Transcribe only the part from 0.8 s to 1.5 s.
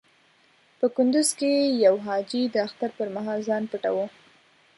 کندز